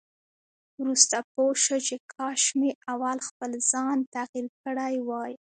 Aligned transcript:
وروسته 0.81 1.17
پوه 1.31 1.53
شو 1.63 1.77
چې 1.87 1.95
کاش 2.13 2.41
مې 2.59 2.71
اول 2.93 3.17
خپل 3.27 3.51
ځان 3.71 3.97
تغيير 4.15 4.47
کړی 4.63 4.95
وای. 5.07 5.33